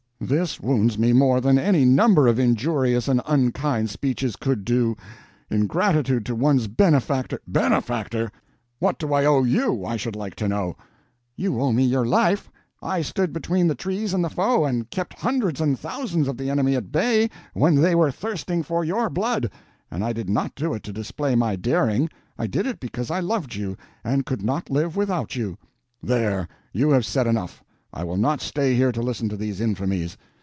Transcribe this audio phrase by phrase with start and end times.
[0.23, 4.95] This wounds me more than any number of injurious and unkind speeches could do.
[5.49, 8.31] In gratitude to one's benefactor—" "Benefactor?
[8.77, 10.75] What do I owe you, I should like to know?"
[11.35, 12.51] "You owe me your life.
[12.83, 16.51] I stood between the trees and the foe, and kept hundreds and thousands of the
[16.51, 19.49] enemy at bay when they were thirsting for your blood.
[19.89, 22.09] And I did not do it to display my daring.
[22.37, 25.57] I did it because I loved you and could not live without you."
[26.03, 27.63] "There—you have said enough!
[27.93, 30.15] I will not stay here to listen to these infamies.